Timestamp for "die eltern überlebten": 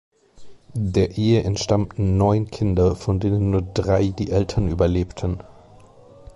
4.07-5.43